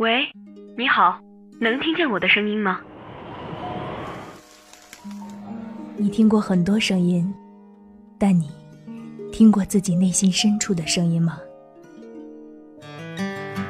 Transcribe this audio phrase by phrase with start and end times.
[0.00, 0.26] 喂，
[0.78, 1.20] 你好，
[1.60, 2.80] 能听见我的声音吗？
[5.98, 7.30] 你听过很多声音，
[8.18, 8.50] 但你
[9.30, 11.38] 听过自己内心深处的声音吗？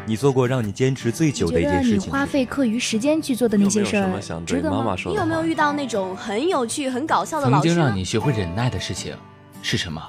[0.07, 2.07] 你做过让你坚持最久的一件事情？
[2.07, 4.95] 你花费课余时间去做的那些事儿，值得吗？
[5.07, 7.67] 你有没有遇到那种很有趣、很搞笑的老师？
[7.67, 9.17] 曾经让你学会忍耐的事情
[9.63, 10.01] 是什么？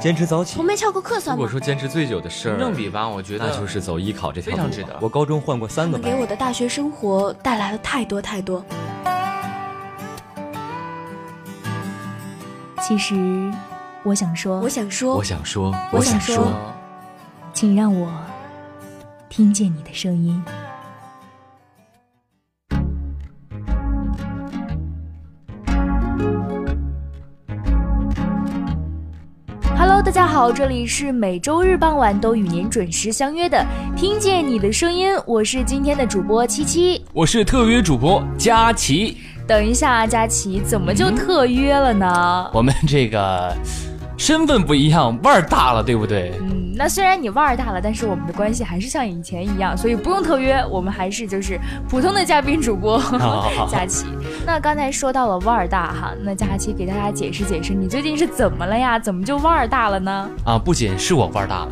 [0.00, 1.38] 坚持早起，从没翘过课算吗？
[1.38, 4.56] 如果说坚持最久的事儿，正比吧，我觉得那就是走艺考这条路。
[4.56, 4.98] 非常值得。
[5.00, 6.10] 我高中换过三个班。
[6.10, 8.64] 给我的大学生活带来了太多太多。
[12.80, 13.52] 其实，
[14.02, 16.50] 我想说，我想说，我想说，我想说，
[17.52, 18.10] 请让我
[19.28, 20.42] 听见你的声音。
[30.30, 33.58] 好，这里是每周日傍晚都与您准时相约的
[33.98, 39.16] 《听见你的声音》，我是今天的主播七七，我是特约主播佳琪。
[39.44, 42.48] 等一下，佳琪，怎么就特约了呢？
[42.54, 43.52] 我们这个。
[44.20, 46.34] 身份不一样，腕儿大了，对不对？
[46.42, 53.02] 嗯，那虽然你腕儿大了，但是我们的关系还是像以前一样，所以不用特约，我们还是就是普通的嘉宾主播。
[53.72, 54.04] 佳琪，
[54.44, 58.98] 那刚才说到了腕儿大哈，那佳琪给大家解释解释，你最近是怎么了呀？
[58.98, 60.28] 怎么就腕儿大了呢？
[60.44, 61.70] 啊，不仅是我腕儿大了。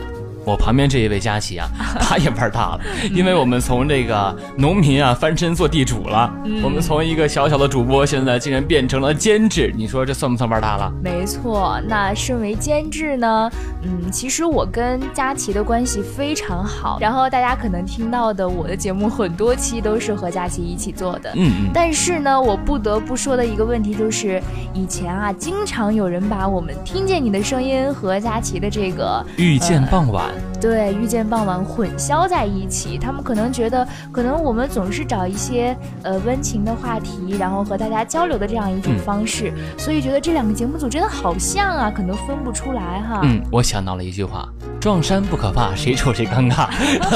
[0.49, 1.69] 我旁边这一位佳琪啊，
[2.01, 2.81] 他也玩大了，
[3.13, 6.33] 因为我们从这个农民啊翻身做地主了。
[6.63, 10.91] 我们从一个小小的主播，现在竟然变成了监制，你说这算不算玩大了？
[11.05, 13.51] 没错，那身为监制呢，
[13.83, 16.99] 嗯，其实我跟佳琪的关系非常好。
[16.99, 21.31] 然后大家可能听到的我的节目很多期都是和佳琪一起做的。
[21.35, 21.71] 嗯嗯。
[21.75, 30.25] 但是呢，我不得不说的一个问题就是，以前啊，经常有人把我们听见你的声音和佳琪的这个遇见傍晚。
[30.61, 43.21] 对，遇见傍晚混淆在一起，他们可能觉得，可能我们总是找一些呃温情的话题，然后和大家交流的这样一种方式，所以觉得这两个节目组真的好像啊，可能分不出来哈。
[43.23, 44.49] 嗯，我想到了一句话：
[44.81, 46.69] 撞衫不可怕，谁丑谁尴尬，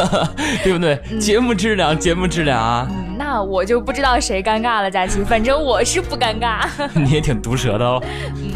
[0.63, 1.01] 对不对？
[1.19, 2.89] 节目质量，节目质量啊。
[3.19, 6.65] 那我就不知道谁尴尬了，佳琪，反正我是不尴尬。
[6.95, 8.03] 你也挺毒舌的哦。
[8.37, 8.52] 嗯。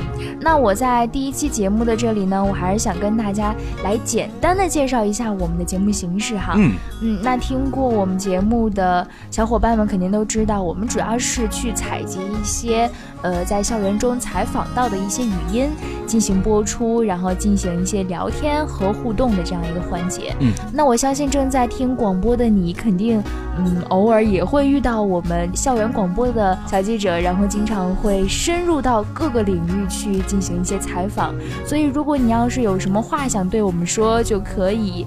[0.47, 3.53] 那我在第一期节目的这里呢，我还是想跟大家
[3.83, 6.55] 来简单的介绍一下我们的节目形式哈。
[6.57, 12.89] 嗯嗯，那听过我们节目的小伙伴们肯定都知道，我们主要是去采集一些
[13.27, 15.71] 呃在校园中采访到的一些语音
[16.07, 20.35] 进行播出，然后进行一些聊天和互动的这样一个环节。
[20.41, 23.23] 嗯，那我相信正在听广播的你，肯定
[23.59, 30.23] 嗯偶尔也会遇到我们校园广播的小记者，然后经常会深入到各个领域去。
[30.27, 31.33] 进行一些采访，
[31.65, 35.07] 所以如果你要是有什么话想对我们说，就可以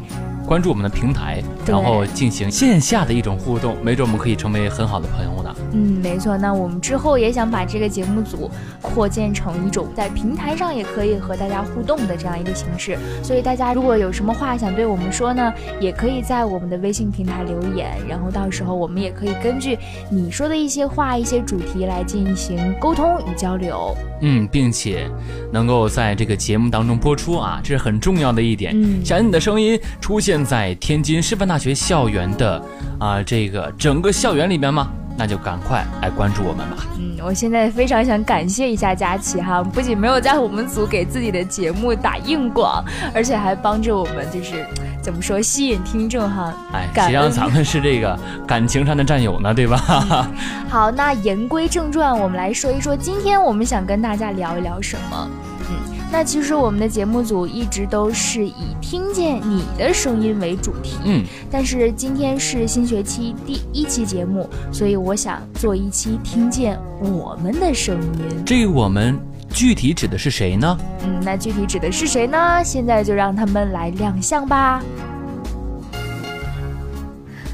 [0.49, 5.55] 关注我们的平台，然后进行线下的一种互动，没准我们可以成为很好的朋友呢。
[5.73, 6.35] 嗯，没错。
[6.35, 8.49] 那我们之后也想把这个节目组
[8.81, 12.97] 扩建成一种在平台上也可以和大家互动的这样一个形式。
[13.21, 19.77] 所以大家如果有什么话想对我们说呢，也可以在我们的微信平台留言，然后到时候我们也可以根据
[20.09, 23.95] 你说的一些话、一些主题来进行沟通与交流。
[24.21, 25.07] 嗯，并且
[25.53, 28.73] 能够在这个节目当中播出啊，这是很重要的一点。
[28.75, 32.61] 嗯，想你的声音出现在天津师范大学校园的
[32.99, 34.89] 啊这个整个校园里面吗？
[35.17, 36.77] 那就赶快来关注我们吧。
[36.97, 42.81] 嗯，我现在非常想感谢一下佳琪哈，不仅没有在我们组给自己的节目打硬广，
[43.13, 44.65] 而且还帮着我们就是
[45.01, 46.53] 怎么说吸引听众哈。
[46.71, 48.17] 哎，谁让咱们是这个
[48.47, 50.25] 感情上的战友呢，对吧？
[50.69, 55.29] 好，那言归正传，我们来说一说今天我们想跟大家聊一聊什么。
[56.09, 56.11] 嗯。
[56.11, 68.43] 那其实我们的节目组一直都是以听见你的声音为主题，嗯，但是今天是新学期第一期节目，所以我想做一期听见我们的声音。
[68.45, 69.17] 这我们
[69.53, 70.77] 具体指的是谁呢？
[71.03, 72.61] 嗯，那具体指的是谁呢？
[72.63, 74.81] 现在就让他们来亮相吧。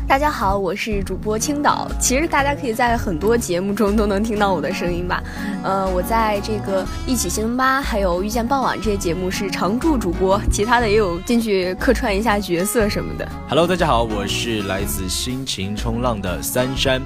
[0.08, 1.88] 大家好，我是主播青岛。
[2.00, 5.22] 其实大家可以在很多节目中都能听到我的声音吧。
[5.64, 13.28] 呃，我在这个一起星吧，还有遇见傍晚这些节目是常驻主播，其他的也有进去客串一下角色什么的。
[13.50, 17.02] Hello，大家好，我是来自心情冲浪的三山。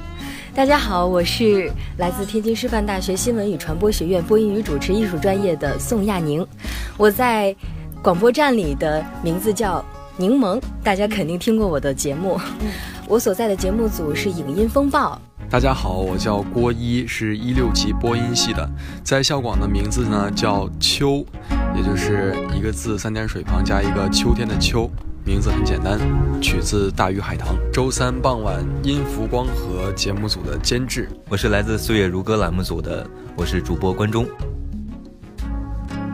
[0.53, 6.45] 大家好，我是来自天津师范大学新闻与传播学院播音与主持艺术专业的宋亚宁。
[6.97, 7.55] 我在
[8.03, 9.83] 广播站里的名字叫。
[10.19, 12.37] 柠檬，大家肯定听过我的节目。
[13.07, 15.17] 我所在的节目组是影音风暴。
[15.49, 18.69] 大家好，我叫郭一，是一六级播音系的，
[19.01, 21.25] 在校广的名字呢叫秋，
[21.73, 24.91] 也就是一个字三点水旁加一个秋天的秋。
[25.23, 25.97] 名字很简单，
[26.41, 27.55] 取自《大鱼海棠》。
[27.71, 31.07] 周三傍晚，音符光和节目组的监制。
[31.29, 34.27] 我是来自《岁月如歌》栏目组的，我是主播关中。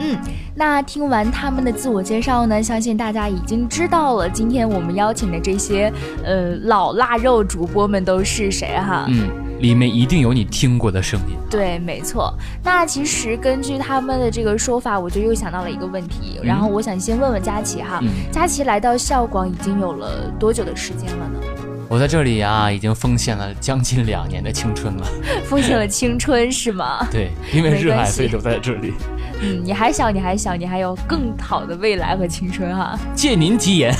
[0.05, 0.17] 嗯，
[0.53, 5.91] 那听完他们的自我介绍呢，相信大家已经知道了今天我们邀请的这些
[6.23, 9.05] 呃老腊肉主播们都是谁哈。
[9.09, 9.27] 嗯。
[9.61, 11.35] 里面一定有你听过的声音。
[11.49, 12.31] 对，没错。
[12.61, 16.37] 那其实根据他们的这个说法，我就又想到了一个问题。
[16.43, 21.39] 然后我想先问问佳琪哈，佳琪来到校广已经有了多久的时间了呢？
[21.87, 25.07] 我在这里啊，已经奉献了将近两年的青春了。
[25.47, 27.07] 奉献了青春是吗？
[27.11, 28.93] 对，因为热爱，所以留在这里。
[29.41, 32.97] 嗯，你还小，你还小，你还有更好的未来和青春哈。
[33.13, 33.93] 借您吉言。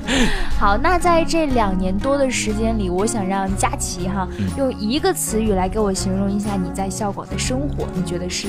[0.60, 8.48] 好，那在这两年多的时间里，我想让佳琪哈用一个词语来给我形容一下你在校广的生活，你觉得是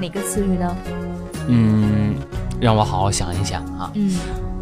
[0.00, 0.76] 哪个词语呢？
[1.48, 2.14] 嗯，
[2.60, 3.90] 让我好好想一想啊。
[3.94, 4.10] 嗯，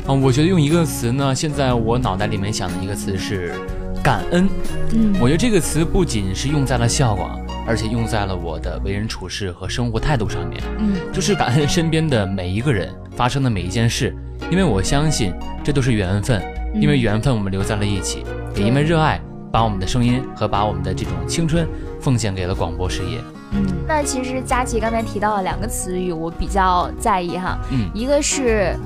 [0.06, 3.54] 啊，我觉得用一个词呢，现在我脑袋里面想的一个词是
[4.02, 4.48] 感恩。
[4.92, 7.38] 嗯，我觉得这个词不仅是用在了笑广。
[7.64, 14.12] 而且用在了我的为人处事和生活态度上面，嗯，就是感恩身边的每一个人发生的每一件事，
[14.50, 15.32] 因为我相信
[15.62, 16.42] 这都是缘分，
[16.74, 18.24] 因为缘分我们留在了一起，
[18.56, 19.20] 也因为热爱
[19.52, 21.64] 把我们的声音和把我们的这种青春
[22.00, 23.20] 奉献给了广播事业。
[23.52, 28.76] 嗯，那其实佳琪刚才提到了两个词语，我比较在意哈，嗯，一个是。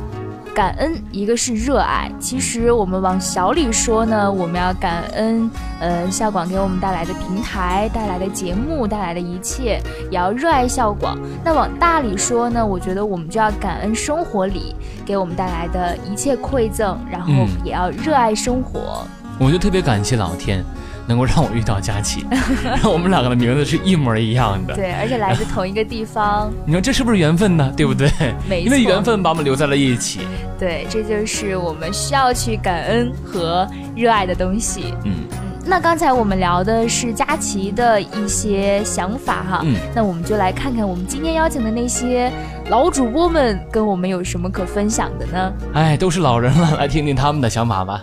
[0.57, 2.11] 感恩，一个是热爱。
[2.19, 5.51] 其实我们往小里说呢，我们要感恩，
[5.81, 9.79] 呃，校广给我们带来的平台、带来的节目、带来的一切，
[10.11, 11.19] 也要热爱校广。
[11.45, 14.75] 那往大里说呢，我觉得我们就要感恩生活里
[15.05, 17.31] 给我们带来的一切馈赠，然后
[17.63, 19.07] 也要热爱生活。
[19.39, 20.65] 我就特别感谢老天。
[21.09, 22.27] 能够让我遇到佳琪，
[22.83, 26.53] 我们两个的名字是一模一样的，对，而且来自同一个地方。
[26.67, 27.73] 你说这是不是缘分呢？
[27.77, 28.11] 对不对？
[28.49, 30.23] 没错，因为缘分把我们留在了一起。
[30.59, 34.95] 对，这就是我们需要去感恩和热爱的东西。
[35.05, 35.39] 嗯嗯。
[35.65, 42.33] 那刚才我们聊的是佳琪的一些想法哈，嗯，那我们就来看看我们今天邀请的那些
[42.69, 45.53] 老主播们跟我们有什么可分享的呢？
[45.73, 48.03] 哎，都是老人了，来听听他们的想法吧。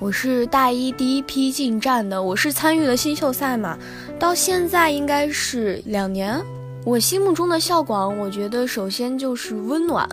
[0.00, 3.78] 我是大一第一批进站的，我是参与了新秀赛嘛，
[4.18, 6.42] 到现在应该是两年。
[6.86, 10.08] 我心目中的校广，我觉得首先就是温暖。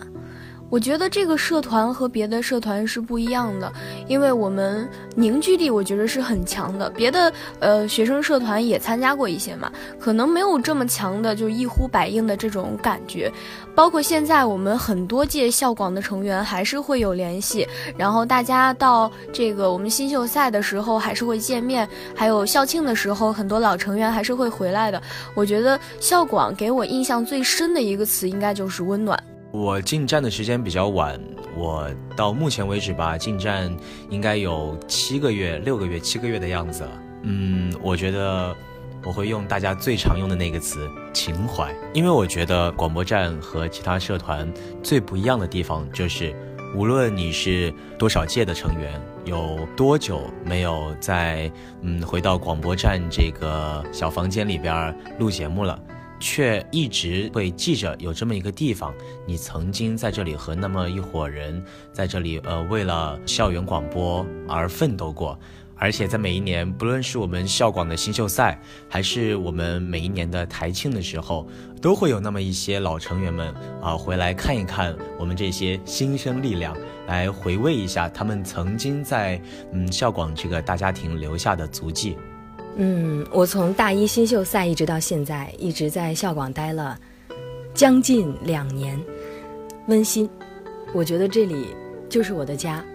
[0.69, 3.72] 我觉得这个社团和别的社团是不一样的，
[4.08, 6.90] 因为我们凝聚力我觉得是很强的。
[6.90, 13.31] 别的呃学生社团也参加过一些嘛，可能没有这么强的就一呼百应的这种感觉。
[13.74, 17.66] 包括现在我们很多届校广的成员还是会有联系，
[17.96, 25.02] 然后大家到这个我们新秀赛的时候还是会见面，还有校庆的时候很多老成员还是会回来的。
[25.34, 29.18] 我觉得校广给我印象最深的一个词应该就是温暖。
[29.51, 31.19] 我进站的时间比较晚，
[31.55, 33.75] 我到目前为止吧，进站
[34.09, 36.88] 应该有七个月、六个月、七个月的样子。
[37.23, 38.55] 嗯，我觉得
[39.03, 44.51] 我会用大家最常用的那个词——情怀，因为我觉得广播站和其他社团
[44.83, 46.35] 最不一样的地方就是，
[46.75, 51.51] 无论你是多少届的成员，有多久没有在
[51.81, 55.79] 嗯回到广播站这个小房间里边录节目了。
[56.19, 58.94] 却一直会记着有这么一个地方，
[59.25, 65.38] 你曾经在这里和那么一伙人在这里，呃，为了校园广播而奋斗过。
[65.80, 68.59] 而且在每一年，不论是我们校广的新秀赛，
[68.90, 71.47] 还是我们每一年的台庆的时候，
[71.80, 79.40] 都会有那么一些老成员们啊回来看一看我们这些新生力量，来回味一下他们曾经在
[79.71, 82.18] 嗯校广这个大家庭留下的足迹。
[82.80, 86.98] 嗯，我从大一新秀赛一直到现在，一直在校广待了
[87.74, 89.00] 将近两年，
[89.88, 90.30] 温馨。
[90.94, 91.76] 我觉得这里
[92.07, 92.86] 就是我的家。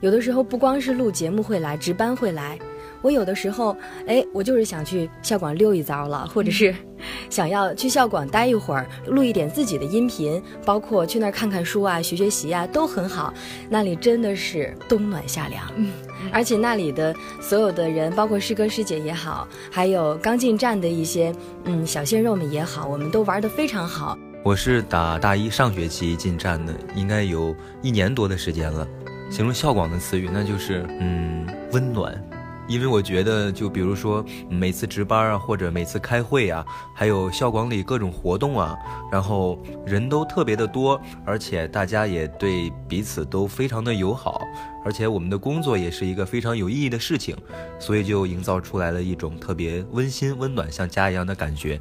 [0.00, 2.58] 有的时候不光是录节目会来，值班会来。
[3.02, 3.76] 我有的时候，
[4.06, 6.74] 哎，我就是想去校广溜一遭了，或者是
[7.30, 13.32] 想要去校广待一会儿，录一点自己的音频，包括去那儿看看书啊，学学习啊，都很好。
[13.68, 15.90] 那里真的是冬暖夏凉，嗯，
[16.32, 21.32] 而且那里的所有的人，包括师哥师姐也好，还有刚进站的一些
[21.64, 24.18] 嗯小鲜肉们也好，我们都玩得非常好。
[24.42, 28.86] 我是打大一上学期进站的，应该有一年多的时间了。
[29.30, 32.12] 形容校广的词语，那就是嗯温暖。
[32.70, 38.78] 因为我觉得，就比如说每次值班啊，或者每次开会啊，还有校广里各种活动啊，
[39.10, 44.40] 然后人都特别的多，而且大家也对彼此都非常的友好，
[44.84, 47.36] 而且我们的工作也是一个非常有意义的事情，
[47.80, 51.80] 所以就营造出来了一种特别温馨、温暖、像家一样的感觉。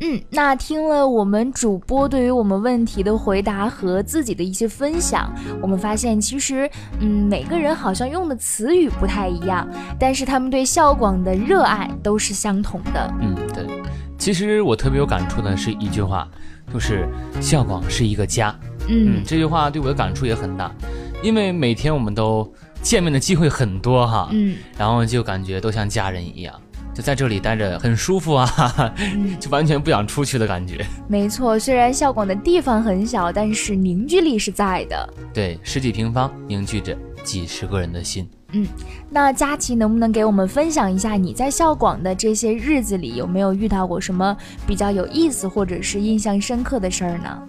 [0.00, 6.68] 嗯，那听了我们主播对于我们问题的回答和自己的一些分享，我们发现其实，
[6.98, 9.64] 嗯，每个人好像用的词语不太一样，
[10.00, 13.14] 但是他们对校广的热爱都是相同的。
[13.20, 13.64] 嗯，对。
[14.18, 16.28] 其实我特别有感触的是一句话，
[16.72, 17.08] 就是
[17.40, 18.54] 校广是一个家。
[18.88, 20.70] 嗯，这句话对我的感触也很大，
[21.22, 24.28] 因为每天我们都见面的机会很多哈。
[24.32, 26.54] 嗯，然后就感觉都像家人一样。
[26.94, 28.94] 就在这里待着很舒服啊，
[29.40, 30.84] 就完全不想出去的感觉。
[31.08, 35.14] 没错，虽然校广的地方很小，但是凝聚力是在的。
[35.32, 38.28] 对，十几平方凝聚着几十个人的心。
[38.54, 38.66] 嗯，
[39.08, 47.42] 那佳琪能不能给我们分享一下你在校广的这些日子里有没有遇到过什么比较有意思或者是印象深刻的事儿呢？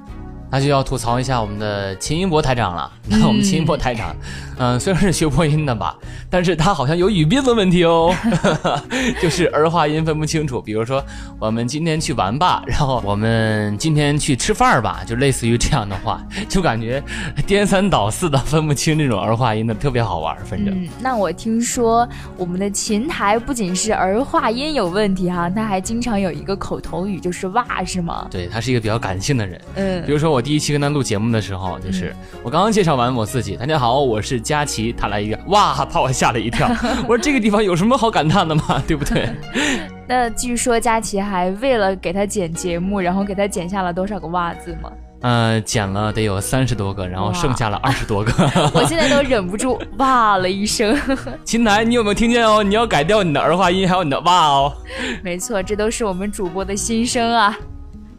[0.54, 2.92] 那就要吐槽一下我们的秦英博台长了。
[3.08, 4.16] 那我们秦英博台长，
[4.60, 5.98] 嗯，虽然是学播音的吧，
[6.30, 8.14] 但是他好像有语病的问题哦，
[9.20, 10.62] 就是儿化音分不清楚。
[10.62, 11.04] 比如说，
[11.40, 17.02] 我们今天去玩吧，然后我们今天去吃饭吧，就类似于这样的话，就感觉
[17.48, 20.38] 颠三倒四的分不清这种儿化音的，特别好玩。
[20.46, 22.08] 反正，嗯那我听说
[22.38, 28.28] 我们的琴台不仅是儿化音有问题哈，他还经常有一个口头语，就是哇，是吗？
[28.30, 29.60] 对他是一个比较感性的人。
[29.74, 30.43] 嗯，比如说我。
[30.44, 34.92] 第一期跟他录节目的时候，就是我刚刚介绍完我自己，大家好，我是佳琪。
[34.92, 36.68] 他来一个，哇，把我吓了一跳。
[37.08, 38.84] 我说这个地方有什么好感叹的吗？
[38.86, 39.30] 对不对？
[40.06, 44.92] 那据说佳琪还为了给他剪节目，然后给他剪下了多少个袜子吗？
[45.22, 48.34] 呃，剪了得有三十多个，然后剩下了二十多个。
[48.76, 51.00] 我现在都忍不住哇了一声。
[51.46, 52.62] 秦楠，你有没有听见哦？
[52.62, 54.74] 你要改掉你的儿化音，还有你的哇哦。
[55.24, 57.58] 没错，这都是我们主播的心声啊。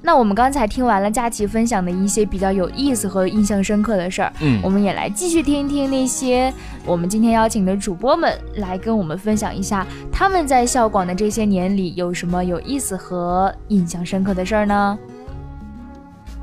[0.07, 6.53] 那我们刚才听完了佳琪分享的一些比较有意思和印象深刻的事儿，嗯，我们也来继续听一听那些
[6.85, 14.99] 我们今天邀请的主播们来跟我们分享一下他们在校广的这些年里有什么有意思和印象深刻的事儿呢？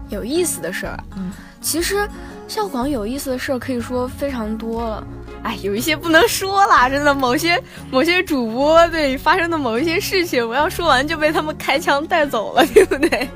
[0.09, 2.09] 有意思的事儿，嗯，其实
[2.47, 5.07] 校广有意思的事儿可以说非常多了。
[5.43, 13.27] 哎，有一些不能说啦，真的，某些某些主播对发生的某一些事情，我要说完就被他们开枪带走了， 对不对？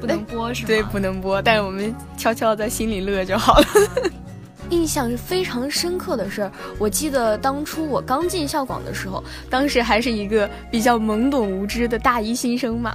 [0.00, 0.66] 不能播是吗？
[0.68, 3.66] 对，不能播，但是我们悄悄在心里乐就好了。
[4.70, 12.94] 印象是非常深刻的事儿，我记得当初我刚进校广的时候，当时还是一个比较懵懂无知的大一新生嘛，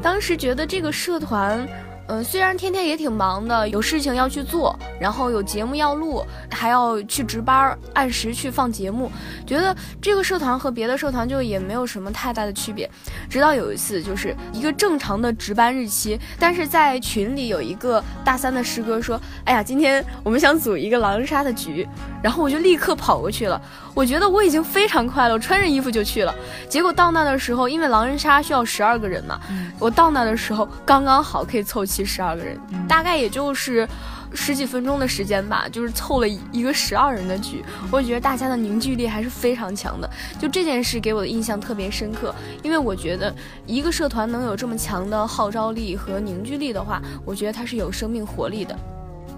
[0.00, 1.68] 当时觉得这个社团。
[2.08, 9.10] 嗯，虽然天天也挺忙的，有事情要去做，然后有节目要录，还要去值班，按时去放节目，
[9.46, 12.90] 觉得这个社团和别的社团就也没有什么太大的区别。
[13.28, 21.86] 直到有一次，就是一个正常的值班日期，但是在群里有一个大三的师哥说：“哎呀，今天我们想组一个狼人杀的局。”
[22.20, 23.60] 然后我就立刻跑过去了。
[23.94, 26.34] 我觉得我已经非常快了，我，穿着衣服就去了。
[26.68, 29.38] 结果到那的时候，因为狼人杀需要十二个人嘛，
[29.78, 33.88] 我到那的时候刚刚好可以凑齐十二个人，大概也就是
[34.32, 37.64] 十几分钟的时间吧，就是凑了一个十二人的局。
[37.90, 42.34] 我觉得大家的凝聚力还是非常强的，就这件事给我的印象特别深刻。
[42.62, 43.34] 因为我觉得
[43.66, 48.78] 一个社团能有这么强的号召力和凝聚力的话，我觉得它是有生命活力的。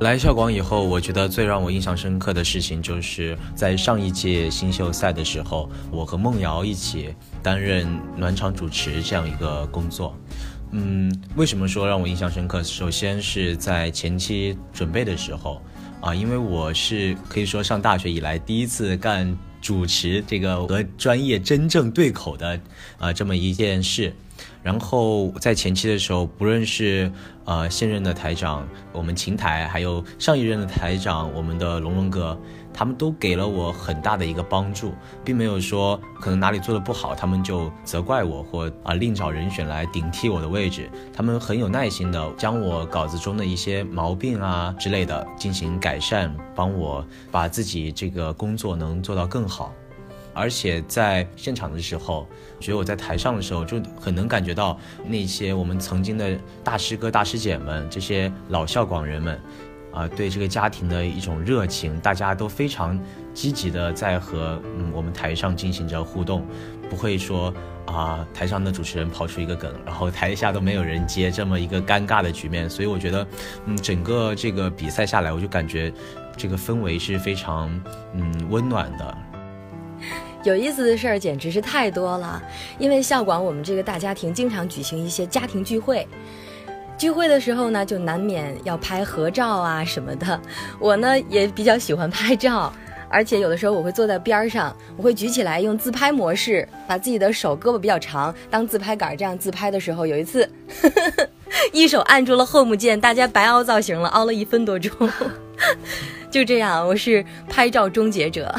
[0.00, 7.87] 来校广以后，我觉得最让我印象深刻的事情，就是在上一届新秀赛的时候，我和梦瑶一起担任
[8.17, 10.17] 暖场主持这样一个工作。
[10.72, 12.62] 嗯，为什么说让我印象深刻？
[12.62, 15.60] 首先是在前期准备的时候，
[16.00, 22.60] 啊，因为我是可以说上大学以来第一次干主持这个和专业真正对口的
[22.98, 24.14] 啊这么一件事。
[24.62, 27.10] 然后在前期的时候，不论是
[27.44, 32.38] 呃现任的台长，我们琴台，还有上一任的台长，我们的龙龙哥，
[32.72, 34.92] 他们都给了我很大的一个帮助，
[35.24, 40.90] 并没有说可能哪里做的不好，他们就责怪我或啊另找人选来顶替我的位置。
[41.12, 49.72] 他们很有耐心的将我稿子中的一些毛病啊之类的进行改善，帮我把自己这个工作能做到更好。
[50.32, 52.24] 而且在现场的时候，
[52.60, 59.38] 觉得我在台上的时候就很能感觉到那些我们曾经的大师哥、大师姐们，这些老校广人们，
[59.92, 62.99] 啊，对这个家庭的一种热情，大家都非常
[63.35, 66.47] 积极的在和嗯我们台上进行着互动，
[66.88, 67.52] 不会说
[67.87, 72.68] 啊台上的主持人抛出一个梗，然后台下都没有人接这么一个尴尬的局面。
[72.70, 73.26] 所以我觉得，
[73.66, 75.92] 嗯，整个这个比赛下来，我就感觉
[76.37, 77.68] 这个氛围是非常
[78.14, 79.18] 嗯温暖的。
[80.42, 82.42] 有意思的事儿简直是太多了，
[82.78, 86.09] 因为校广我们这个大家庭经常举行一些家庭聚会，
[87.00, 90.38] 聚会的时候呢，就难免要拍合照啊什么的。
[90.78, 92.71] 我呢也比较喜欢拍照，
[93.09, 100.47] 而且有的时候我会坐在边上，我会举起来用自拍模式，把自己的手胳膊比较长当自拍杆，这样自拍的时候，有一次
[101.73, 104.92] 一手按住了 Home 键，大家白凹造型了，凹了一分多钟。
[106.30, 108.54] 就这样，我是拍照终结者。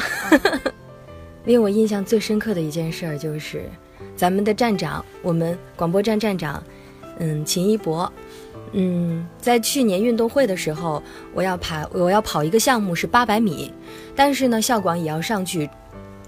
[1.44, 3.70] 令我印象最深刻的一件事儿就是，
[4.16, 6.60] 咱们的站长，我们广播站站长，
[7.20, 8.12] 嗯，秦一博。
[8.72, 11.02] 嗯，在去年运动会的时候，
[11.34, 13.72] 我要跑，我要跑一个项目是八百米，
[14.16, 15.68] 但是呢，校广也要上去，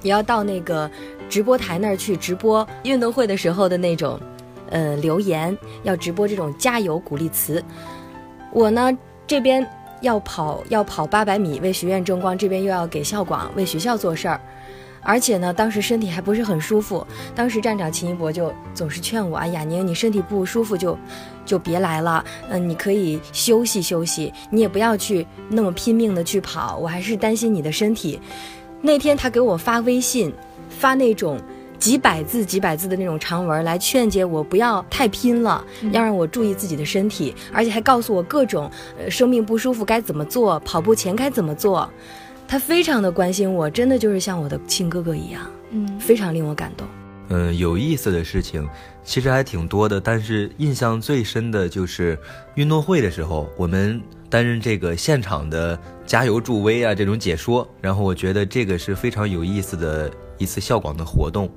[0.02, 0.90] 也要到那个
[1.28, 4.20] 直播台那儿去直播运动会的时候的那种，
[4.70, 7.64] 呃，留言要直播这种加油鼓励词。
[8.52, 8.96] 我呢
[9.26, 9.66] 这边
[10.02, 14.38] 要跑要跑八百米为学院争光，这边又要给校广为学校做事儿。
[15.06, 17.06] 而且呢，当时身体还不是很舒服。
[17.34, 20.96] 当时站长秦一博就总是劝我：“啊，雅宁，你身体不舒服就，
[21.44, 22.24] 就别来了。
[22.48, 26.76] 嗯，你可以休息休息，你也不要去那么拼命的去跑。
[26.76, 28.20] 我还是担心你的身体。”
[28.82, 30.30] 那天他给我发微信，
[30.68, 31.40] 发那种
[31.78, 41.88] 几百字、几百字的那种长文来劝解我不要太拼了，要让我注意自己的身体，而且还告诉我各种呃生命不舒服该怎么做，跑步前该怎么做。
[42.46, 46.86] 他非常的关心我，真的就是像我的亲哥哥一样，嗯，非常令我感动。
[47.28, 48.68] 嗯，有意思的事情
[49.02, 52.18] 其实还挺多的，但是印象最深的就是
[52.54, 57.66] 运动会的时候，我们担任这个现场的加油助威啊，这种解说。
[57.80, 61.50] 然后我觉得这个是非常有意思的一次校广的活动，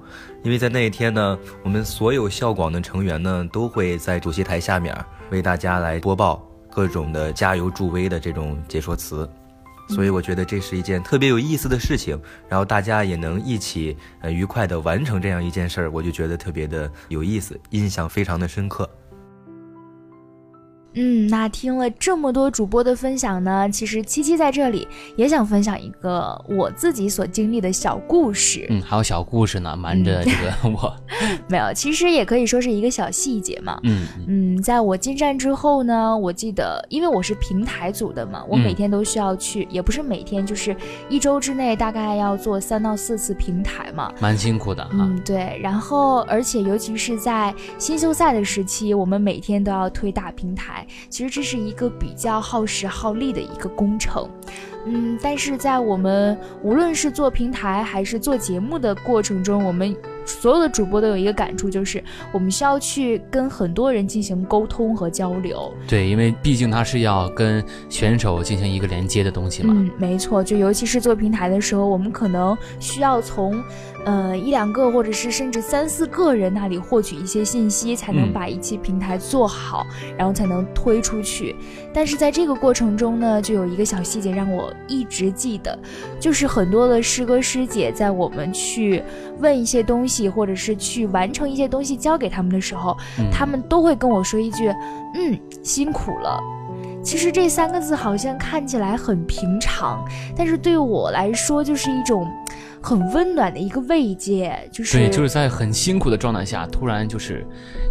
[0.43, 4.95] 因为在那一天呢，我们所有校广的成员呢都会在主席台下面
[5.31, 9.29] 为大家来播报各种的加油助威的这种解说词。
[9.87, 18.89] 所以我觉得这是一件特别有意思的事情，然后大家也能一起呃愉快的完成这样一件事儿，我就觉得特别的有意思，印象非常的深刻。
[20.97, 28.65] 嗯，那听了这么多主播的分享呢，其实七七在这里也想分享一个我自己所经历的小故事。
[28.69, 30.93] 嗯，还有小故事呢，瞒着这个 我
[31.47, 33.79] 没有，其实也可以说是一个小细节嘛。
[33.83, 40.75] 嗯嗯，在我进站之后呢，我记得因为我是平台组的嘛，我每天都需要去，也不是每天，就是
[41.09, 44.89] 一周之内大概要做三到四次平台嘛，蛮辛苦的哈。
[44.93, 50.86] 嗯，对，然后而且尤其是在新秀赛的时期，我们每天都要推大平台。
[51.09, 54.29] 其实这是一个比较耗时耗力的一个工程，
[54.85, 59.95] 嗯，但是在我们无论是做平台还是做节目的过程中，我们。
[60.29, 65.73] 所有的主播都有一个感触，就是我们需要去跟很多人进行沟通和交流。
[65.87, 69.73] 对，因为毕竟它是要跟选手进行一个连接的东西嘛。
[69.73, 73.63] 嗯，没错，就尤其是做平台的时候，我们可能需要从，
[74.07, 79.85] 呃，一两个或者是甚至三四个人那里获取一些信息，才能把一期平台做好，
[80.17, 81.55] 然后才能推出去。
[81.93, 85.77] 但是在这个过程中呢，就有一个小细节让我一直记得，
[86.19, 89.03] 就是很多的师哥师姐在我们去
[89.39, 90.17] 问一些东西。
[90.37, 92.95] 或者是去完成一些东西交给他们的时候，
[93.31, 94.69] 他们都会跟我说一句
[95.15, 96.39] ：“嗯，辛苦了。”
[97.03, 100.03] 其实这三个字好像看起来很平常，
[100.35, 102.25] 但是对我来说就是一种
[102.81, 104.69] 很温暖的一个慰藉。
[104.71, 107.45] 就是对，就是在很辛苦的状态下，突然就是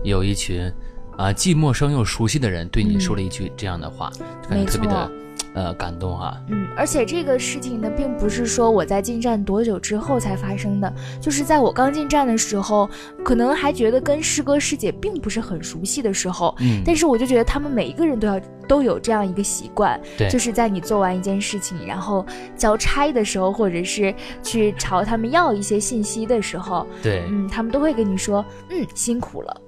[0.05, 0.73] 有一群
[1.17, 4.11] 啊既陌生又熟悉的人对你说了一句这样的话，
[4.49, 5.11] 感觉特别的。
[5.57, 6.39] 呃，感动哈。
[6.49, 12.89] 嗯，而且这个事情呢，并不是说我在进站多久之后才发生的，就是在我刚进站的时候，
[13.25, 29.61] 可能还觉得跟师哥师姐并不是很熟悉的时候，嗯，但是我就觉得他们每一个人都要都有这样一个习惯，对，就是在你做完一件事情，然后交差的时候，或者是去朝他们要一些信息的时候，对，嗯，他们都会跟你说，嗯，辛苦了。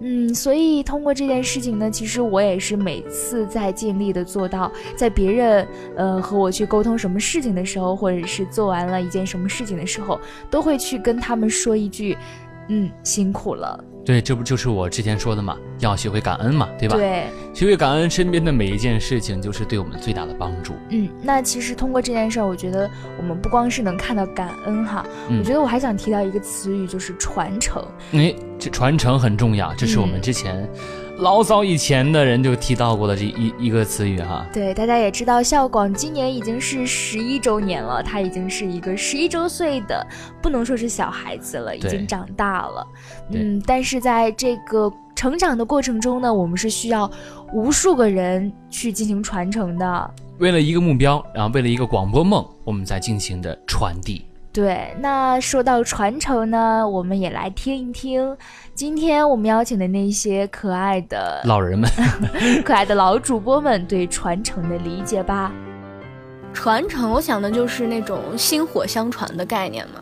[0.00, 12.16] 嗯，所以通过这件事情呢，其实我也是每次在尽力的做到，在别人呃和我去沟通什么事情的时候，或者是做完了一件什么事情的时候，都会去跟他们说一句，
[12.68, 13.82] 嗯，辛苦了。
[14.06, 16.96] 对，这不就是我之前说的嘛，要学会感恩嘛，对吧？
[16.96, 20.74] 对，学会感恩身边的每一件事情，就是对我们最大的帮助。
[20.90, 22.88] 嗯，那其实通过这件事儿，我觉得
[23.18, 27.84] 我们不光是能看到感恩哈，我觉得我还想提到一个词语，就是传承。
[28.12, 30.66] 哎，这传承很重要，这是我们之前。
[31.18, 40.06] 老早以前的人就提到过的这一一个词语哈，对，大家也知道，校广今年已经是十一周年了，他已经是一个十一周岁的，
[40.42, 42.86] 不能说是小孩子了，已经长大了。
[43.32, 47.10] 嗯，但是在这个成长的过程中呢，我们是需要
[47.54, 54.26] 无数个人去进行传承的，为了一个目标，然后为了一个广播梦，我们在进行的传递。
[54.56, 58.34] 对，那说到传承呢，我们也来听一听
[58.74, 61.86] 今天我们邀请的那些可爱的老人们、
[62.64, 65.52] 可爱的老主播们对传承的理解吧。
[66.54, 70.00] 传承，我想的就是那种薪火相传的概念嘛。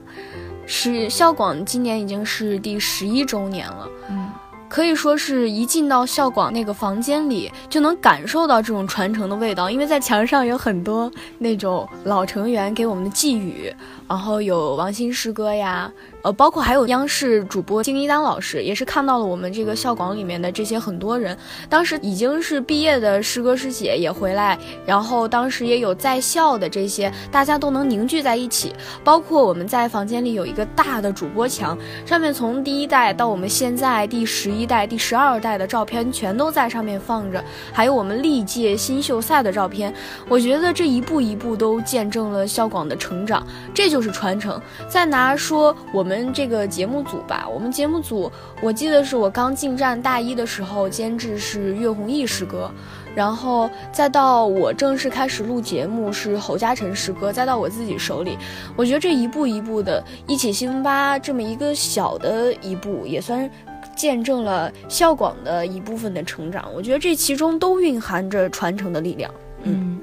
[0.66, 4.30] 是校广今年已经是第十一周年了，嗯。
[4.66, 13.72] 可以说是一进到校广那个房间里，就能感受到这种传承的味道，因为在墙上有很多那种老成员给我们的寄语，
[14.08, 15.92] 然后有王心诗歌呀。
[16.22, 21.36] 呃，包括还有央视主播金一丹老师，也是看到了我们这个校广里面的这些很多人。
[21.68, 28.74] 当时已经是毕业的师哥师姐也回来，然后当时也有在校的这些，大家都能凝聚在一起。
[29.04, 39.92] 包括我们在房间里有一个大的主播墙，上面从第一代到我们现在第十一代、第十二代的照片全都在上面放着，还有我们历届新秀赛的照片。
[40.26, 44.60] 我觉得这一步一步都见证了校广的成长，这就是传承。
[44.88, 46.24] 再拿说我们。
[46.34, 52.68] 这个节目组吧，我们节目组，我记得是我刚进站大一的时候，监制是岳宏毅师哥，
[53.14, 58.36] 然后再到我正式开始录节目是侯嘉诚师哥，再到我自己手里，
[58.74, 63.48] 我觉得这一步一步的，一起新吧这么一个小的一步，也算
[63.94, 66.66] 见证了校广的一部分的成长。
[66.74, 69.30] 我觉得这其中都蕴含着传承的力量。
[69.62, 70.00] 嗯，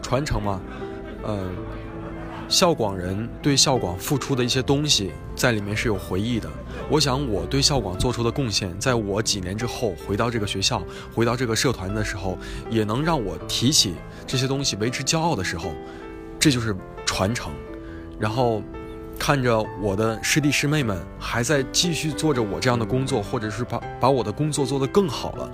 [0.00, 0.60] 传承吗，
[1.26, 1.67] 嗯。
[2.48, 6.48] 校广人对校广付出的一些东西，在里面是有回忆的。
[6.90, 10.82] 我想我对校广做出的贡献，在我几年之后回到这个学校，
[11.14, 12.38] 回到这个社团的时候，
[12.70, 13.94] 也能让我提起
[14.26, 15.72] 这些东西，为之骄傲的时候，
[16.40, 17.52] 这就是传承。
[18.18, 18.62] 然后，
[19.18, 25.50] 看着我的师弟师妹们还在继续做着我这样的工作，或者是把把我的工作做得更好了，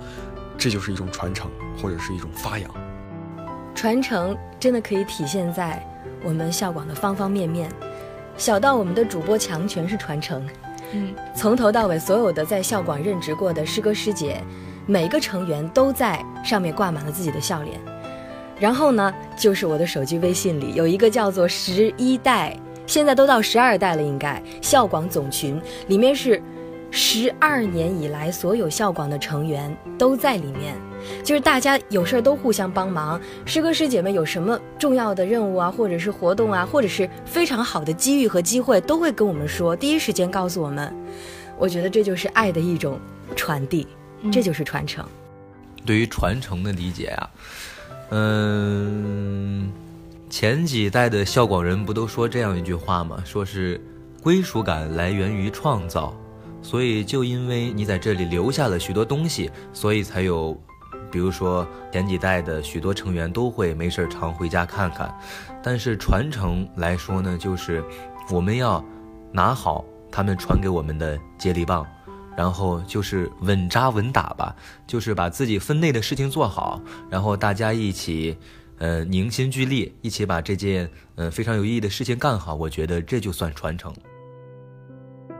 [0.57, 2.71] 这就是一种传承，或者是一种发扬。
[3.75, 5.85] 传承真的可以体现在。
[6.23, 7.69] 我们校广的方方面面，
[8.37, 10.45] 小到我们的主播墙全是传承，
[10.91, 14.41] 嗯，从头到尾所有的在校广任职过的师哥师姐，
[14.85, 17.79] 每个成员都在上面挂满了自己的笑脸。
[18.59, 26.41] 然后呢，就是我的手机微信里有一个叫做十一代，现在都到十二代了，应该校广总群里面是
[26.89, 30.75] 十二年以来所有校广的成员都在里面。
[31.23, 40.93] 就是大家有事儿都互相帮忙，师哥师姐们有什么重要的任务啊，或者是活动啊，或者是非常好的机遇和机会，都会跟我们说，第一时间告诉我们。
[41.57, 42.99] 我觉得这就是爱的一种
[43.35, 43.87] 传递，
[44.31, 45.05] 这就是传承。
[45.85, 47.29] 对于传承的理解啊，
[48.09, 49.71] 嗯，
[50.29, 53.23] 前几代的校广人不都说这样一句话吗？
[53.25, 53.79] 说是
[54.21, 56.13] 归属感来源于创造，
[56.61, 60.59] 所以就因为你在这里留下了许多东西，所以才有。
[61.15, 65.17] 比如说前几代的许多成员都会没事常回家看看，
[65.63, 67.81] 但是传承来说呢，就是
[68.29, 68.83] 我们要
[69.31, 71.87] 拿好他们传给我们的接力棒，
[72.35, 74.53] 然后就是稳扎稳打吧，
[74.85, 78.37] 就是把自己分内的事情做好，然后大家一起，
[78.79, 83.95] 呃，凝心聚力，一起把这件呃非常有意义的事情干好，我觉得这就算传承。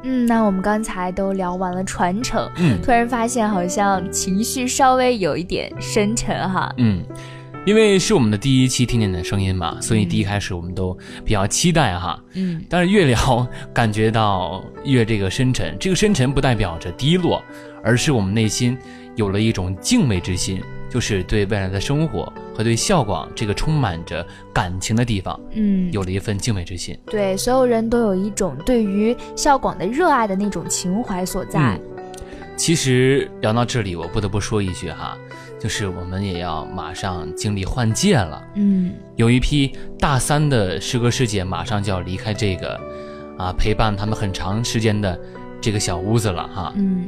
[0.05, 7.03] 嗯，那我们刚才都聊完了传承，嗯，突然发现好像情绪稍微有一点深沉哈，嗯，
[7.65, 17.43] 因为是我们的第一期听见你的声音嘛，所以第一开始我们都比较期待哈，嗯，但是越聊感觉到越这个深沉，这个深沉不代表着低落，
[17.83, 18.77] 而是我们内心
[19.15, 20.61] 有了一种敬畏之心。
[20.89, 26.97] 就是对未来的生活和对孝广这个充满着感情的地方，嗯，有了一份敬畏之心。
[27.07, 31.79] 对，所有人都有一种对于孝广的热爱的那种情怀所在。
[32.55, 35.17] 其实聊到这里，我不得不说一句哈，
[35.59, 38.41] 就是我们也要马上经历换届了。
[38.55, 42.79] 嗯，有一批大三的师哥师姐马上就要离开这个
[43.37, 45.19] 啊陪伴他们很长时间的
[45.59, 46.73] 这个小屋子了哈。
[46.77, 47.05] 嗯。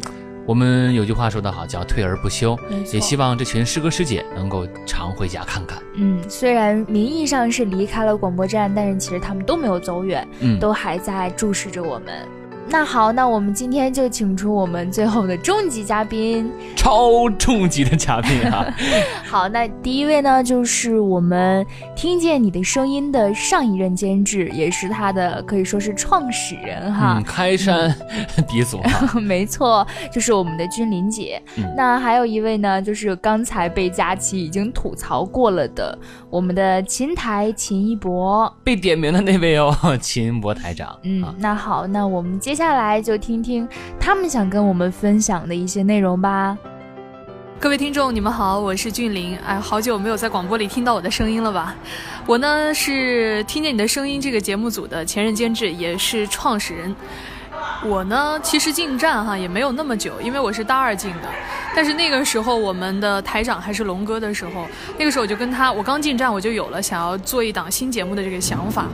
[0.48, 2.58] 我们有句话说得好，叫退而不休。
[2.94, 5.78] 也希望这群师哥师姐能够常回家看看。
[5.96, 12.26] 嗯，虽然名义上是离开了广播站，但是其实他们都没有走远，嗯，都还在注视着我们。
[12.70, 18.66] 那好，那我们今天就请出我们最后的终极嘉宾，超重级的嘉宾啊！
[19.26, 27.94] 好，那第一位呢，就是我们听见你的声音的上一任监制，也是他的可以说是创始人哈，开山
[28.48, 28.80] 鼻祖，
[29.20, 31.42] 没错，就是我们的君临姐。
[31.76, 35.98] 那还有一位呢，就是刚才被佳琪已经吐槽过了的，
[36.30, 40.94] 我们的琴台秦一博，被点名的那位哦， 秦博台长。
[41.04, 42.58] 嗯，那好，那我们接。
[42.58, 46.58] 接下来就听听他们想跟我们分享的一些内容吧。
[47.60, 49.38] 各位听众，你们好，我是俊林。
[49.46, 51.76] 哎，好久没有在广播里听到我的声音了吧？
[52.26, 56.96] 我呢是听见你的声音这个节目组的前任监制，也是创始人。
[57.86, 61.30] 我呢，其实进站哈也没有那么久，因为我是大二进的。
[61.76, 64.66] 但是那个时候，我们的台长还是龙哥的时候，
[64.98, 68.88] 那个时候我就跟他，我刚进站我就有了想要做一档新节目的这个想法。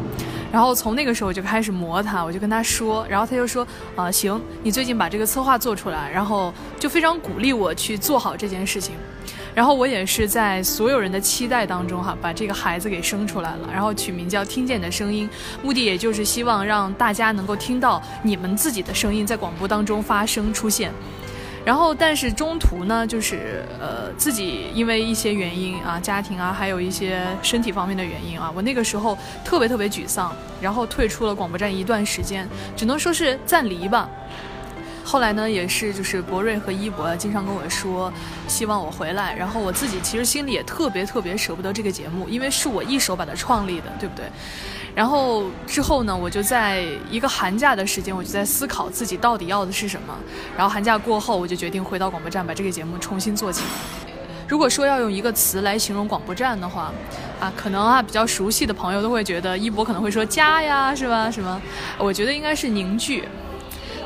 [0.52, 3.65] 然后从那个时候我就开始磨他，我就跟他说，然后他就说，
[3.96, 8.93] 啊行，你最近把这个策划做出来，然后就非常鼓励我去做好这件事情。
[9.56, 15.30] 然后我也是在所有人的期待当中哈，把这个孩子给生出来了，然后取名叫“听见你的声音”，
[15.62, 20.92] 目的也就是希望让大家能够听到你们自己的声音在广播当中发声出现。
[21.66, 34.10] 然后，但是中途呢，就是呃自己因为一些原因啊，家庭啊，还有一些身体方面的原因啊，我那个时候特别特别沮丧，然后退出了广播站一段时间，只能说是暂离吧。
[35.04, 38.12] 后来呢，也是就是博瑞和一博经常跟我说，
[38.48, 39.36] 希望我回来。
[39.36, 44.26] 然后我自己其实心里也特别特别舍不得这个节目，因为是我一手把它创立的，对不对？
[44.96, 50.16] 然后之后呢，我就在一个寒假的时间，我就在思考自己到底要的是什么。
[50.56, 53.68] 然后寒假过后，我就决定回到广播站，把这个节目重新做起来。
[54.48, 56.94] 如果说要用一个词来形容广播站的话，
[57.39, 61.30] 啊，可能啊比较熟悉的朋友都会觉得一博可能会说家呀，是吧？
[61.30, 61.62] 什么？
[61.98, 63.28] 我觉得应该是凝聚。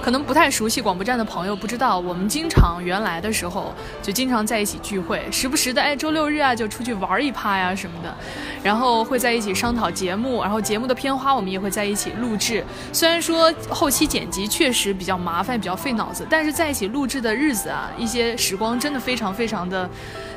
[0.01, 8.15] 可能不太熟悉广播站的朋友不知道，我们经常原来的时候就经常在一起聚会，时不时的哎周六日啊就出去玩一趴呀什么的，
[8.63, 12.63] 然后会在一起商讨节目，然后节目的片花我们也会在一起录制。
[12.93, 19.89] 虽然说后期剪辑确实比较麻烦，比较费脑子，但是在一起录制的日子啊，一些时光真的非常非常的，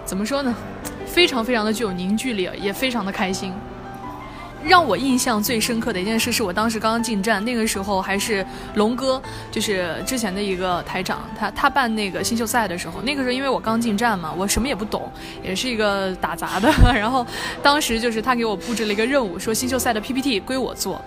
[0.05, 0.55] 怎么说呢？
[1.07, 3.53] 非常非常的具有凝聚力，也非常的开心。
[4.64, 8.44] 让我印象最深刻的一件事，是我当时刚刚进站，那个时候还是
[8.75, 9.20] 龙哥，
[9.51, 15.11] 就是之前的一个台长，他他办那个新秀赛的时候，那个时候因为我刚进站嘛，我什么也不懂，
[15.42, 17.27] 也是一个打杂的， 然后
[17.62, 21.01] 当时就是他给我布置了一个任务，说新秀赛的 PPT 归我做，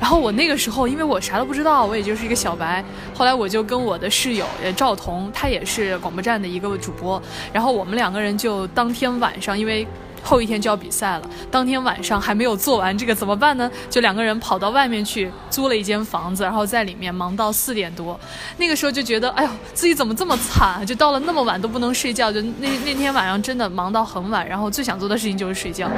[0.00, 2.82] 然后我那个时候因为我啥都不知道，我也就是一个小白，
[3.14, 9.86] 后来我就跟我的室友赵彤，他也是广播站的一个主播，然后我们两个人就当天晚上，因为。
[10.26, 13.70] 后一天就要比赛了，当天晚上还没有做完这个怎么办呢？
[13.88, 18.18] 就两个人跑到外面去租了一间房子，然后在里面忙到四点多。
[18.56, 20.84] 那个时候就觉得，哎呦，自己怎么这么惨？
[20.84, 22.32] 就到了那么晚都不能睡觉。
[22.32, 25.88] 就那那天晚上真的忙到很晚，然后最想做的事情就是睡觉。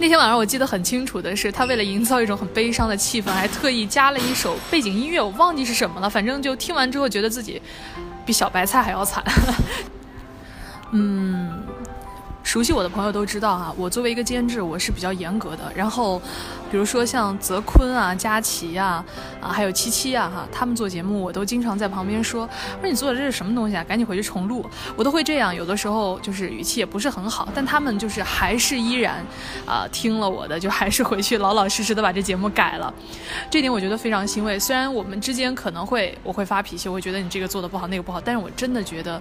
[0.00, 6.08] 那天晚上我记得很清楚的是，他为了营造一种很悲伤的气氛，还特意加了一首背景音乐，我忘记是什么了。
[6.08, 7.60] 反正就听完之后觉得自己
[8.24, 9.22] 比小白菜还要惨。
[10.92, 11.43] 嗯。
[12.54, 15.72] 熟悉我的朋友都知道哈，我作为一个监制，我是比较严格的。
[15.74, 16.22] 然后，
[16.70, 19.04] 比如说像泽坤啊、佳琪呀、
[19.40, 22.48] 啊还有七七啊哈，他们做节目，我都经常在旁边说
[22.80, 23.82] ：“说你做的这是什么东西啊？
[23.82, 24.64] 赶紧回去重录。”
[24.94, 29.16] 我都会这样，有的时候就是语气也不是很好，但他们就是还是依然，
[29.66, 32.94] 啊听了我的，就还是回去老老实实的把这节目改了。
[33.50, 34.56] 这点我觉得非常欣慰。
[34.56, 39.20] 虽然我们之间可能会我会发脾气，我会觉得你这个做的不好，那个不好，但是我真的觉得，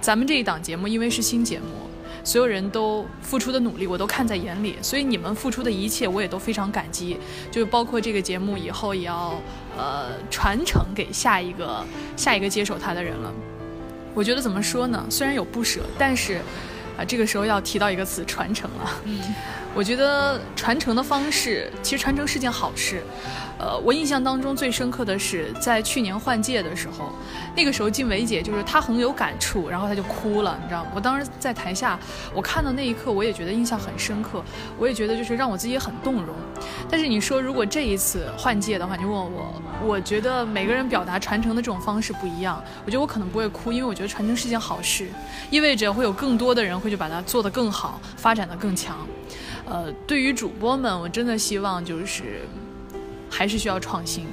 [0.00, 1.93] 咱们这一档节目因为是新节目。
[2.24, 7.18] 所有人都付出的努力，我都看在眼里，所以你们付出的一切，我也都非常感激。
[7.50, 9.40] 就包括这个节目以后也要
[9.76, 11.84] 呃传承给下一个
[12.16, 13.32] 下一个接手它的人了。
[14.14, 15.04] 我觉得怎么说呢？
[15.10, 16.40] 虽然有不舍，但是
[16.96, 18.90] 啊，这个时候要提到一个词——传承了。
[19.04, 19.20] 嗯
[19.76, 23.02] 我觉得传承的方式，其实传承是件好事。
[23.56, 27.12] 呃，我印象当中最深刻的是在去年换届的时候，
[27.56, 30.90] 那个时候静伟姐就是她很有感触，然后她就哭了，你知道吗？
[30.94, 31.98] 我当时在台下，
[32.34, 34.42] 我看到那一刻，我也觉得印象很深刻，
[34.76, 36.34] 我也觉得就是让我自己很动容。
[36.90, 45.06] 但是你说如果这一次换届的话，你问我，我觉得每个人表达传承的这种方式不一样，我觉得我可能不会哭，因为我觉得传承是件好事，
[45.48, 48.96] 意味着会有更多的人会去把它做得更好，发展的更强。
[49.64, 52.40] 呃，对于主播们，我真的希望就是。
[53.36, 54.24] 还是需要创新，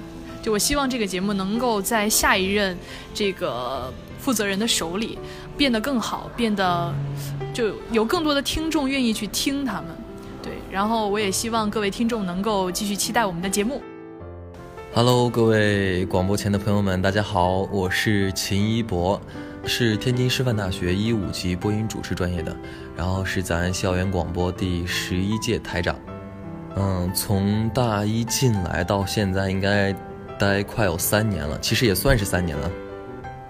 [0.43, 2.77] 就我希望这个节目能够在下一任
[3.15, 5.17] 这个负责人的手里
[5.57, 6.93] 变得更好，变得
[7.51, 9.85] 就有更多的听众愿意去听他们。
[10.43, 13.81] 对，然后我也希望各位听众能够继续期待我们的节目。
[14.93, 19.19] Hello，各位广播前的朋友们，大家好，我是秦一博，
[19.65, 22.55] 是天津师范大学一五级播音主持专业的，
[22.95, 25.95] 然后是咱校园广播第十一届台长。
[26.77, 29.93] 嗯，从大一进来到现在，应该
[30.39, 31.59] 待快有三年了。
[31.59, 32.71] 其实也算是三年了。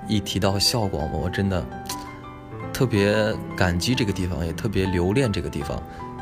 [0.08, 1.64] 一提到校广，我真的
[2.74, 5.82] 特别感激这个地方，也特别留恋这个地方。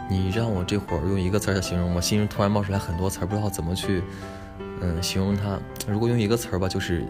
[0.09, 4.03] 你让我这会儿用一个词来形容，我心中突然冒出来很多词儿，不知道怎么去
[4.81, 5.57] 嗯形容它。
[5.87, 7.05] 如果用一个词儿吧，就是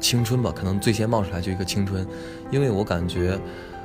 [0.00, 2.04] 青春吧，可能最先冒出来就一个青春，
[2.50, 3.38] 因为我感觉。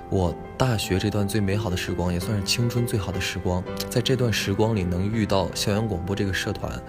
[0.10, 3.64] 我大学这段最美好的时光，也算是青春最好的时光。
[3.90, 6.82] 在这段时光里，能遇到校园广播这个社团，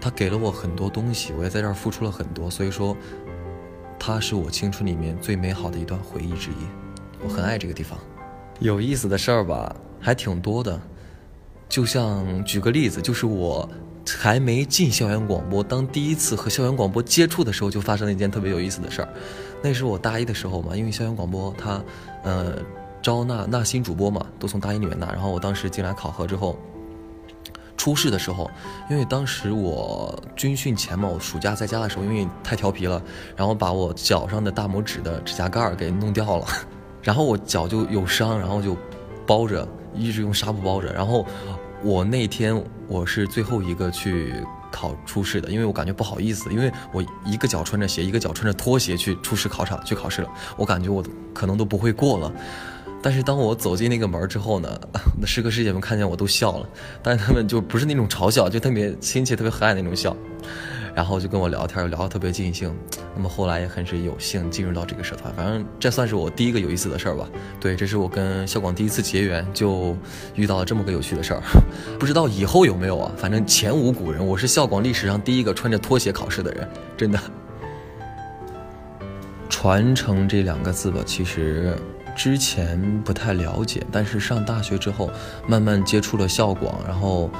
[0.00, 2.96] 它给了我很多东西，我也在这儿付出了很多，所以说，
[3.98, 6.54] 它是我青春里面最美好的一段回忆之一。
[7.22, 7.98] 我很爱这个地方。
[8.60, 10.80] 有意思的事儿吧，还挺多的。
[11.68, 13.68] 就像举个例子，就是我
[14.18, 19.08] 还没进校园广播，当第一次和校园广播接触的时候，就发生了一件特别有意思的事儿。
[19.62, 21.82] 那是我大一的时候嘛，因为校园广播它，
[22.22, 22.56] 呃，
[23.02, 25.06] 招纳纳新主播嘛，都从大一里面纳。
[25.12, 26.58] 然后我当时进来考核之后。
[27.76, 28.50] 初试的时候，
[28.90, 33.02] 因为当时我军训前嘛，我暑假在家的时候，因为太调皮了，
[33.34, 36.46] 然后把我脚上的大拇指的指甲盖儿给弄掉了，
[37.02, 38.76] 然后我脚就有伤，然后就
[39.26, 40.92] 包着，一直用纱布包着。
[40.92, 41.24] 然后
[41.82, 44.34] 我那天我是最后一个去
[44.70, 51.04] 考初试的，因为我感觉不好意思，因为我一个脚穿着鞋，一个脚穿着拖鞋去初试考场去考试了，我感觉我
[51.34, 52.32] 可能都不会过了。
[53.02, 54.78] 但是当我走进那个门之后呢，
[55.18, 56.68] 那师哥师姐们看见我都笑了，
[57.02, 60.14] 但是他们就不是那种嘲笑，就特别亲切、特别和蔼那种笑，
[60.94, 62.74] 然后就跟我聊天，聊得特别尽兴。
[63.16, 67.28] 那么后来也很是有幸进入到这个社团，反正这算是我第一个有意思的事儿吧。
[67.60, 69.96] 对，这是我跟校广第一次结缘，就
[70.34, 71.42] 遇到了这么个有趣的事儿。
[71.98, 73.12] 不知道以后有没有啊？
[73.16, 77.18] 反正前无古人，我是校广历史上第一个穿着拖鞋考试的人，真的。
[79.48, 81.76] 传承这两个字吧，其实。
[82.16, 85.08] 之前不太了解，但是上大学之后，
[85.46, 87.30] 慢慢接触了校广，然后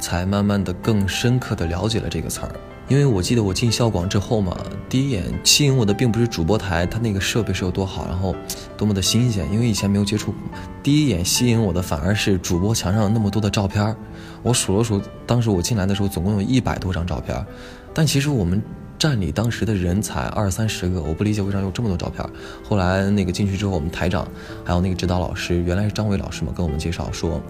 [0.00, 2.50] 才慢慢的更深刻的了解了这个词儿。
[2.88, 4.56] 因为我记得我进校广之后嘛，
[4.88, 8.34] 第一眼吸引我的并不是主播台，它那个设备是有多好，然后
[8.76, 10.40] 多么的新鲜，因为以前没有接触过。
[10.82, 13.94] 第一眼吸引我的反而是主播墙上那么多的照片
[14.42, 17.46] 我数了数，当时我进来的时候总共有一百多张照片
[17.92, 18.62] 但其实我们。
[18.98, 22.28] 站里当时的人才二三十个，我不理解为啥有这么多照片。
[22.68, 24.26] 后来那个进去之后，我们台长
[24.64, 27.40] 还有那个指导老师，原来是张伟老师嘛，跟我们介绍说，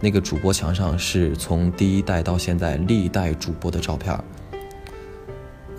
[0.00, 4.12] 那个主播墙上是从第一代到现在历代主播的照片。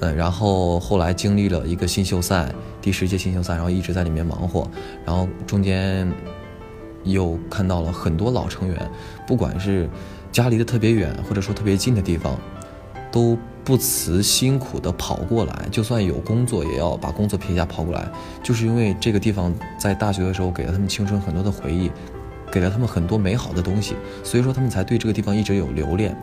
[0.02, 4.70] 嗯，然后后来经历了一个新秀赛，第十届新秀赛，然后一直在里面忙活，
[5.06, 6.12] 然后中间
[7.04, 8.92] 又看到了很多老成员，
[9.28, 9.90] 不管是
[10.32, 12.38] 家离得特别远，或者说特别近的地方，
[13.12, 13.38] 都。
[13.62, 18.10] 不辞辛苦的跑过来，就算有工作也要把工作撇下跑过来，
[18.42, 21.92] 就是因为这个地方在大学的时候给了他们青春很多的回忆，
[22.52, 26.18] 给了他们很多美好的东西，所以说他们才对这个地方一直有留恋。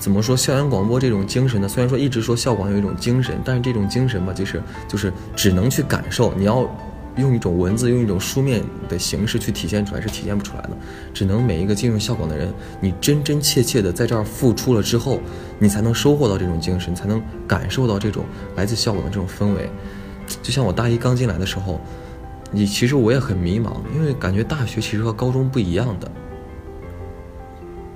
[0.00, 1.68] 怎么说校园广播这种精神呢？
[1.68, 6.68] 虽然说一直说校广有一种精神，但是这种精神吧，就是就是只能去感受，你要。
[7.16, 10.70] 用一种文字，用一种书面的形式去体现出来是体现不出来的，
[11.12, 15.20] 只能每一个进入校广的人，你真真切切的在这儿付出了之后，
[15.58, 19.68] 你才能收获到这种精神，才能感受到这种来自校广的这种氛围。
[20.40, 21.80] 就像我大一刚进来的时候，
[22.52, 26.10] 你其实我也很迷茫，因为感觉大学其实和高中不一样的。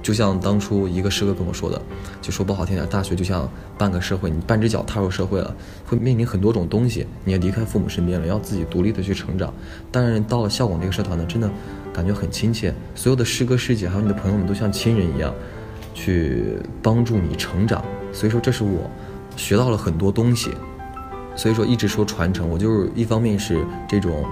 [0.04, 1.80] 就像当初一个师哥跟我说的，
[2.20, 9.50] 就说不好听点，大学就像半个社会，你半只脚踏入社会了，会面临很多种东西，你要离开父母身边了，要自己独立的去成长。
[9.90, 11.50] 但是到了校广这个社团呢，真的
[11.90, 15.32] 感觉很亲切，所有的师哥师姐还有你的朋友们都像亲人一样，
[15.94, 17.82] 去帮助你成长。
[18.12, 18.90] 所以说，这是我
[19.38, 20.50] 学到了很多东西。
[21.34, 24.22] 所以说，一直说传承，我就是一方面是这种，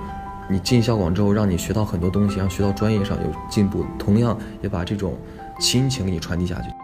[0.50, 5.16] 你进校广之后，让你学到很多东西，让学到专业上有进步，同样也把这种。
[5.62, 6.82] 亲情给你传递下去。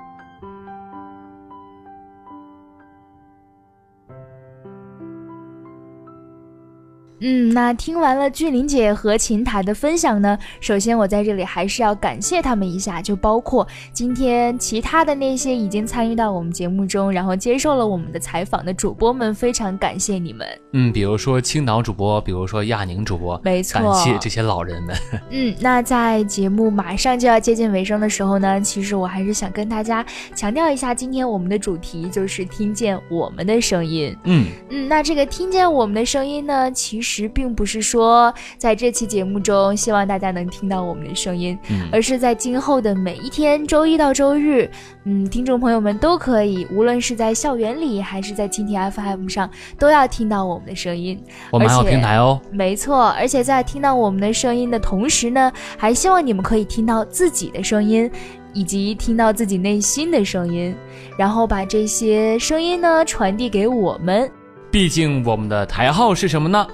[7.58, 20.46] 那听完了俊林姐和琴台的分享呢，首先我在这里还是要感谢他们一下，就包括今天其他的那些已经参与到我们节目中，然后接受了我们的采访的主播们，非常感谢你们。
[20.72, 24.96] 嗯，比如说青岛主播，比如说亚宁主播，没错，感谢这些老人们。
[25.30, 34.16] 嗯，那在节目马上就要接近尾声的时候呢，其实我还是想跟大家强调一下，今天我们的主题就是听见我们的声音。
[34.22, 37.08] 嗯嗯，那这个听见我们的声音呢，其实。
[37.08, 41.58] 实并不是说在这期节目中希望大家能听到我们的声音，
[41.90, 44.70] 而是在今后的每一天，周一到周日，
[45.04, 51.18] 嗯，听众朋友们都可以，无论是在校园里还是在蜻蜓 FM 上，都要听到我们的声音。
[51.50, 53.08] 我们还有平台哦，没错。
[53.12, 58.10] 而且在听到我们的声音的同时呢，还希望你们可以听到自己的声音，
[58.52, 60.76] 以及听到自己内心的声音，
[61.16, 64.30] 然后把这些声音呢传递给我们。
[64.70, 66.66] 毕竟我们的台号是什么呢？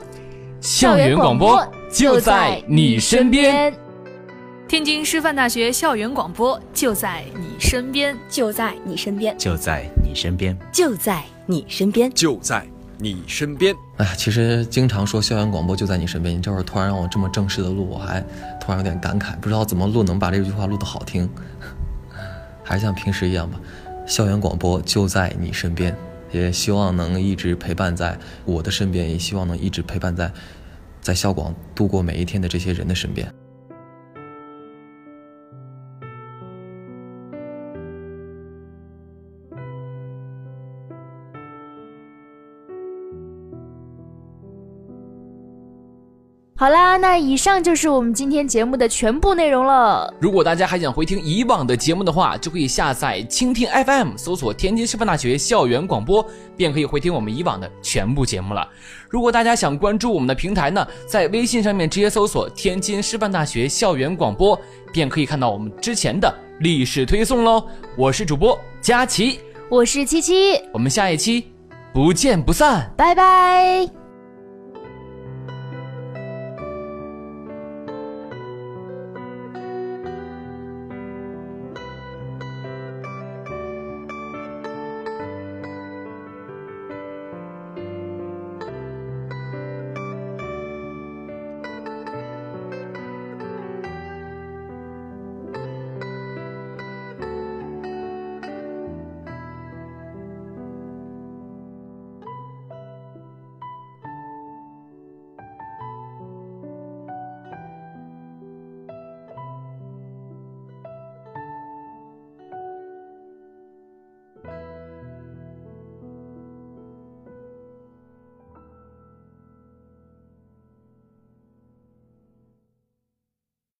[0.64, 1.62] 校园广播
[1.92, 3.70] 就在你身边，
[4.66, 13.76] 天津师范大学校园广播就在你身边，就在你身边，就在你身边，就在你身边，就在你身边。
[13.98, 18.22] 哎呀，其实经常说校园广播就在你身边，你这会儿突然让我这么正式的录，我还
[18.58, 21.28] 突然有点感慨，不知道怎么录能把这句话录得好听，
[22.62, 23.60] 还是像平时一样吧。
[24.06, 25.94] 校园广播就在你身边，
[26.34, 30.32] 也希望能一直陪伴在我的身边，也希望能一直陪伴在
[31.00, 33.32] 在校广度过每一天的这些人的身边。
[46.64, 50.10] 好啦，那以上就是我们今天节目的全部内容了。
[50.18, 58.66] 如果大家还想回听以往的节目的话，就可以下载蜻蜓 FM，搜索天津师范大学校园广播，便可以回听我们以往的全部节目了。
[59.10, 64.58] 如果大家想关注我们的平台呢，在微信上面直接搜索天津师范大学校园广播，
[64.90, 67.62] 便可以看到我们之前的历史推送喽。
[67.94, 69.38] 我是主播佳琪，
[69.68, 71.44] 我是七七，我们下一期
[71.92, 74.03] 不见不散，拜拜。